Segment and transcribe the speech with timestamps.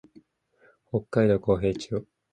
[0.89, 2.07] 北海道古平町